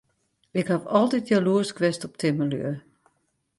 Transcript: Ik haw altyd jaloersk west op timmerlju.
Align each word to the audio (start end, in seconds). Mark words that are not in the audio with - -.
Ik 0.59 0.67
haw 0.67 0.87
altyd 0.97 1.27
jaloersk 1.29 1.77
west 1.81 2.03
op 2.07 2.13
timmerlju. 2.21 2.71